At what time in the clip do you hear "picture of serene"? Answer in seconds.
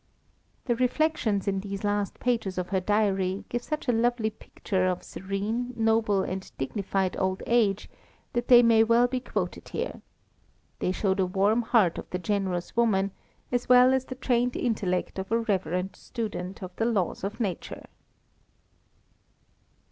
4.31-5.75